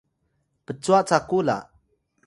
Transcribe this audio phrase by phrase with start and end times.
[0.65, 1.57] pcwa caku la?